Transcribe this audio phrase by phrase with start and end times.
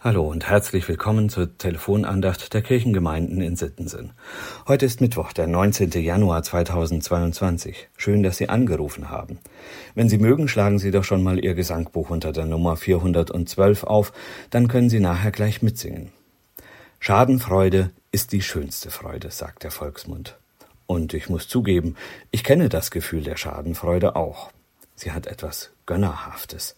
[0.00, 4.12] Hallo und herzlich willkommen zur Telefonandacht der Kirchengemeinden in Sittensen.
[4.68, 5.90] Heute ist Mittwoch, der 19.
[5.90, 7.88] Januar 2022.
[7.96, 9.40] Schön, dass Sie angerufen haben.
[9.96, 14.12] Wenn Sie mögen, schlagen Sie doch schon mal Ihr Gesangbuch unter der Nummer 412 auf,
[14.50, 16.12] dann können Sie nachher gleich mitsingen.
[17.00, 20.38] Schadenfreude ist die schönste Freude, sagt der Volksmund.
[20.86, 21.96] Und ich muss zugeben,
[22.30, 24.52] ich kenne das Gefühl der Schadenfreude auch.
[24.94, 26.76] Sie hat etwas Gönnerhaftes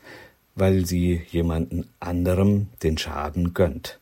[0.61, 3.99] weil sie jemanden anderem den Schaden gönnt.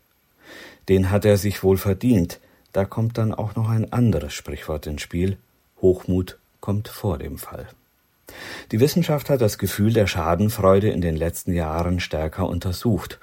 [0.89, 2.41] Den hat er sich wohl verdient,
[2.73, 5.39] da kommt dann auch noch ein anderes Sprichwort ins Spiel
[5.81, 7.69] Hochmut kommt vor dem Fall.
[8.73, 13.19] Die Wissenschaft hat das Gefühl der Schadenfreude in den letzten Jahren stärker untersucht.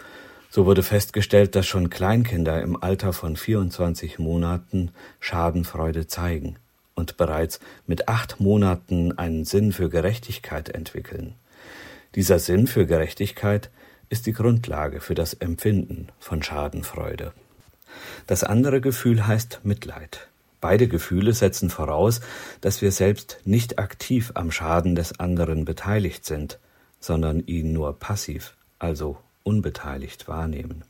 [0.49, 6.55] So wurde festgestellt, dass schon Kleinkinder im Alter von 24 Monaten Schadenfreude zeigen
[6.95, 11.35] und bereits mit acht Monaten einen Sinn für Gerechtigkeit entwickeln.
[12.15, 13.69] Dieser Sinn für Gerechtigkeit
[14.09, 17.33] ist die Grundlage für das Empfinden von Schadenfreude.
[18.25, 20.29] Das andere Gefühl heißt Mitleid.
[20.61, 22.21] Beide Gefühle setzen voraus,
[22.61, 26.57] dass wir selbst nicht aktiv am Schaden des anderen beteiligt sind,
[26.99, 30.85] sondern ihn nur passiv, also unbeteiligt wahrnehmen.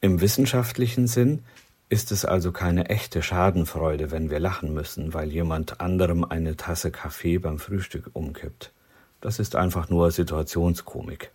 [0.00, 1.42] Im wissenschaftlichen Sinn
[1.88, 6.90] ist es also keine echte Schadenfreude, wenn wir lachen müssen, weil jemand anderem eine Tasse
[6.90, 8.72] Kaffee beim Frühstück umkippt.
[9.24, 11.30] Das ist einfach nur Situationskomik.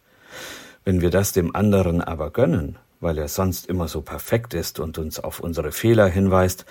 [0.86, 5.00] Wenn wir das dem anderen aber gönnen, weil er sonst immer so perfekt ist und
[5.00, 6.68] uns auf unsere Fehler hinweist,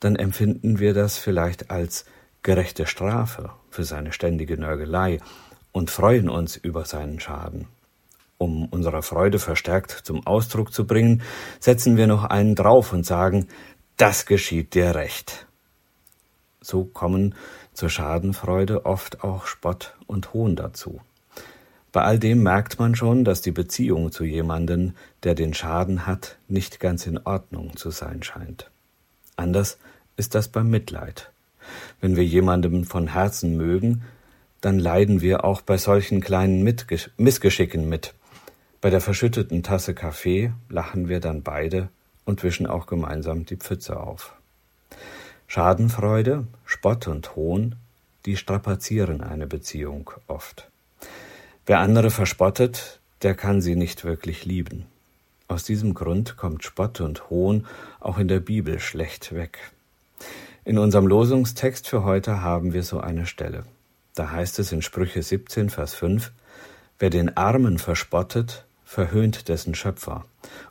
[0.00, 2.04] dann empfinden wir das vielleicht als
[2.42, 5.20] gerechte Strafe für seine ständige Nörgelei
[5.72, 7.66] und freuen uns über seinen Schaden.
[8.36, 11.22] Um unsere Freude verstärkt zum Ausdruck zu bringen,
[11.58, 13.48] setzen wir noch einen drauf und sagen,
[13.96, 15.46] das geschieht dir recht.
[16.60, 17.34] So kommen
[17.72, 21.00] zur Schadenfreude oft auch Spott und Hohn dazu.
[21.92, 26.38] Bei all dem merkt man schon, dass die Beziehung zu jemanden, der den Schaden hat,
[26.46, 28.70] nicht ganz in Ordnung zu sein scheint.
[29.36, 29.78] Anders
[30.16, 31.32] ist das beim Mitleid.
[32.00, 34.02] Wenn wir jemandem von Herzen mögen,
[34.60, 38.14] dann leiden wir auch bei solchen kleinen Mitgesch Missgeschicken mit.
[38.80, 41.88] Bei der verschütteten Tasse Kaffee lachen wir dann beide
[42.24, 44.34] und wischen auch gemeinsam die Pfütze auf.
[45.46, 47.74] Schadenfreude, Spott und Hohn,
[48.26, 50.70] die strapazieren eine Beziehung oft.
[51.66, 54.86] Wer andere verspottet, der kann sie nicht wirklich lieben.
[55.48, 57.66] Aus diesem Grund kommt Spott und Hohn
[57.98, 59.58] auch in der Bibel schlecht weg.
[60.64, 63.64] In unserem Losungstext für heute haben wir so eine Stelle.
[64.14, 66.30] Da heißt es in Sprüche 17, Vers 5,
[67.00, 70.24] Wer den Armen verspottet, verhöhnt dessen Schöpfer,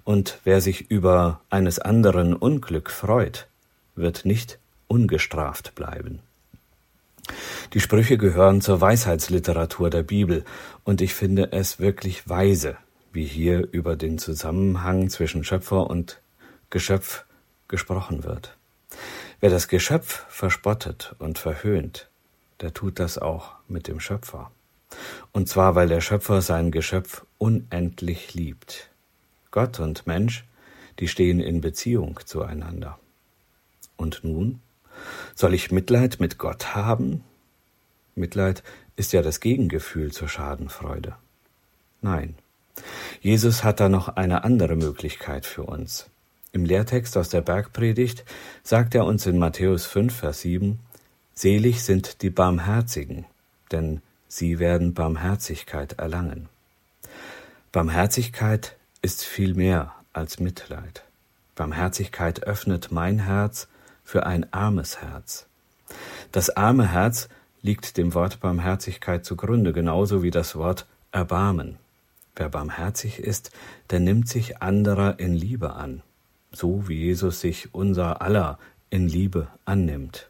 [0.06, 3.48] und wer sich über eines anderen Unglück freut,
[3.96, 4.59] wird nicht
[4.90, 6.20] ungestraft bleiben.
[7.74, 10.44] Die Sprüche gehören zur Weisheitsliteratur der Bibel,
[10.84, 12.76] und ich finde es wirklich weise,
[13.14, 16.20] wie hier über den Zusammenhang zwischen Schöpfer und
[16.70, 17.26] Geschöpf
[17.68, 18.58] gesprochen wird.
[19.40, 22.10] Wer das Geschöpf verspottet und verhöhnt,
[22.62, 24.52] der tut das auch mit dem Schöpfer.
[25.32, 28.90] Und zwar, weil der Schöpfer sein Geschöpf unendlich liebt.
[29.52, 30.46] Gott und Mensch,
[31.00, 33.00] die stehen in Beziehung zueinander.
[33.96, 34.60] Und nun?
[35.36, 37.24] Soll ich Mitleid mit Gott haben?
[38.16, 38.64] Mitleid
[38.96, 41.16] ist ja das Gegengefühl zur Schadenfreude.
[42.02, 42.36] Nein.
[43.22, 46.10] Jesus hat da noch eine andere Möglichkeit für uns.
[46.52, 48.26] Im Lehrtext aus der Bergpredigt
[48.64, 50.80] sagt er uns in Matthäus 5, Vers 7,
[51.34, 53.26] Selig sind die Barmherzigen,
[53.72, 56.50] denn sie werden Barmherzigkeit erlangen.
[57.72, 61.04] Barmherzigkeit ist viel mehr als Mitleid.
[61.56, 63.68] Barmherzigkeit öffnet mein Herz
[64.10, 65.46] für ein armes Herz.
[66.32, 67.30] Das arme Herz
[67.62, 71.78] liegt dem Wort Barmherzigkeit zugrunde, genauso wie das Wort Erbarmen.
[72.36, 73.52] Wer barmherzig ist,
[73.92, 76.02] der nimmt sich anderer in Liebe an,
[76.52, 78.58] so wie Jesus sich unser aller
[78.90, 80.28] in Liebe annimmt.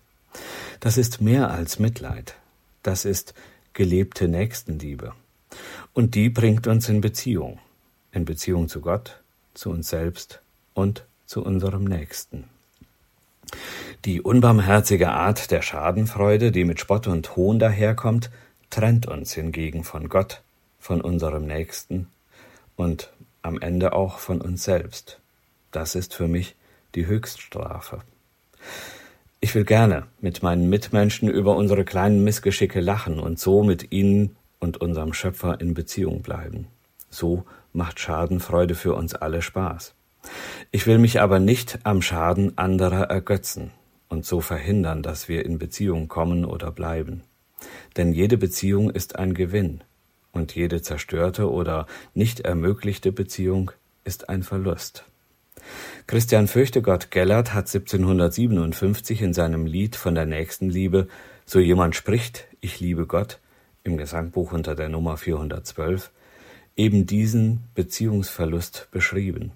[0.82, 2.36] Das ist mehr als Mitleid,
[2.84, 3.34] das ist
[3.72, 5.14] gelebte Nächstenliebe.
[5.94, 7.60] Und die bringt uns in Beziehung,
[8.12, 9.22] in Beziehung zu Gott,
[9.54, 10.42] zu uns selbst
[10.74, 12.59] und zu unserem Nächsten.
[14.06, 18.30] Die unbarmherzige Art der Schadenfreude, die mit Spott und Hohn daherkommt,
[18.69, 20.42] trennt uns hingegen von Gott,
[20.80, 22.07] von unserem Nächsten
[22.75, 23.12] und
[23.42, 25.19] am Ende auch von uns selbst.
[25.72, 26.56] Das ist für mich
[26.96, 28.01] die Höchststrafe.
[29.42, 34.36] Ich will gerne mit meinen Mitmenschen über unsere kleinen Missgeschicke lachen und so mit ihnen
[34.60, 36.68] und unserem Schöpfer in Beziehung bleiben.
[37.10, 39.94] So macht Schadenfreude für uns alle Spaß.
[40.72, 43.72] Ich will mich aber nicht am Schaden anderer ergötzen
[44.10, 47.24] und so verhindern, dass wir in Beziehung kommen oder bleiben.
[47.98, 49.81] Denn jede Beziehung ist ein Gewinn
[50.31, 53.72] und jede zerstörte oder nicht ermöglichte Beziehung
[54.04, 55.06] ist ein Verlust.
[56.08, 61.08] Christian Fürchtegott Gellert hat 1757 in seinem Lied von der Nächstenliebe
[61.46, 63.40] So jemand spricht, ich liebe Gott
[63.84, 66.12] im Gesangbuch unter der Nummer 412
[66.75, 69.52] eben diesen Beziehungsverlust beschrieben.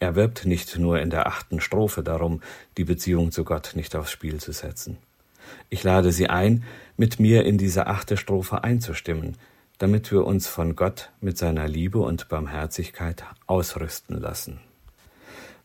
[0.00, 2.42] Er wirbt nicht nur in der achten Strophe darum,
[2.76, 4.98] die Beziehung zu Gott nicht aufs Spiel zu setzen.
[5.70, 6.64] Ich lade Sie ein,
[6.96, 9.36] mit mir in diese achte Strophe einzustimmen,
[9.78, 14.60] damit wir uns von Gott mit seiner Liebe und Barmherzigkeit ausrüsten lassen.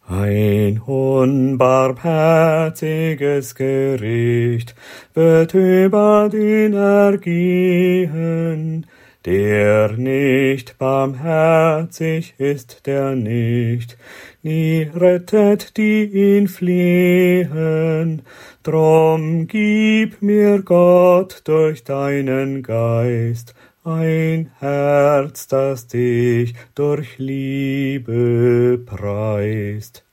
[0.08, 4.74] Ein unbarmherziges Gericht
[5.14, 8.88] wird über den ergehen,
[9.26, 13.98] der nicht barmherzig ist, der nicht,
[14.44, 18.22] nie rettet, die ihn flehen.
[18.64, 30.06] Drum gib mir Gott durch deinen Geist ein Herz, das dich durch Liebe preist.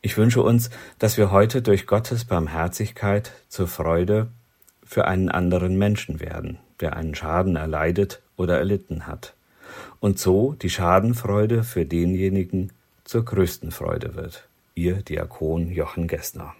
[0.00, 4.28] Ich wünsche uns, dass wir heute durch Gottes Barmherzigkeit zur Freude
[4.84, 9.34] für einen anderen Menschen werden der einen Schaden erleidet oder erlitten hat,
[10.00, 12.72] und so die Schadenfreude für denjenigen
[13.04, 14.48] zur größten Freude wird.
[14.74, 16.54] Ihr Diakon Jochen Gessner.